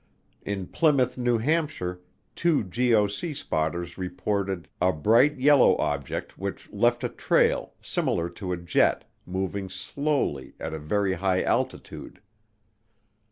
In 0.41 0.65
Plymouth, 0.65 1.15
New 1.15 1.37
Hampshire, 1.37 2.01
two 2.35 2.63
GOC 2.63 3.35
spotters 3.35 3.99
reported 3.99 4.67
"a 4.81 4.91
bright 4.91 5.37
yellow 5.37 5.77
object 5.77 6.39
which 6.39 6.71
left 6.73 7.03
a 7.03 7.09
trail, 7.09 7.75
similar 7.83 8.27
to 8.31 8.51
a 8.51 8.57
jet, 8.57 9.03
moving 9.27 9.69
slowly 9.69 10.55
at 10.59 10.73
a 10.73 10.79
very 10.79 11.13
high 11.13 11.43
altitude." 11.43 12.19